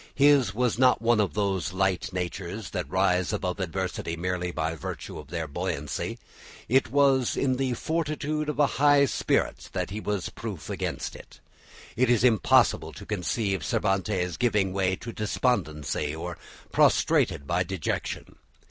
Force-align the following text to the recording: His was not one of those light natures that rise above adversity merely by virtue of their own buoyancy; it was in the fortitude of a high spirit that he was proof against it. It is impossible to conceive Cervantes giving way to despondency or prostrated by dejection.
His 0.15 0.51
was 0.55 0.79
not 0.79 0.99
one 0.99 1.19
of 1.21 1.35
those 1.35 1.73
light 1.73 2.11
natures 2.11 2.71
that 2.71 2.89
rise 2.89 3.31
above 3.31 3.59
adversity 3.59 4.17
merely 4.17 4.49
by 4.51 4.73
virtue 4.73 5.19
of 5.19 5.27
their 5.27 5.43
own 5.43 5.51
buoyancy; 5.53 6.17
it 6.67 6.89
was 6.89 7.37
in 7.37 7.57
the 7.57 7.75
fortitude 7.75 8.49
of 8.49 8.57
a 8.57 8.65
high 8.81 9.05
spirit 9.05 9.69
that 9.73 9.91
he 9.91 9.99
was 9.99 10.29
proof 10.29 10.71
against 10.71 11.15
it. 11.15 11.39
It 11.95 12.09
is 12.09 12.23
impossible 12.23 12.93
to 12.93 13.05
conceive 13.05 13.63
Cervantes 13.63 14.37
giving 14.37 14.73
way 14.73 14.95
to 14.95 15.13
despondency 15.13 16.15
or 16.15 16.35
prostrated 16.71 17.45
by 17.45 17.61
dejection. 17.61 18.37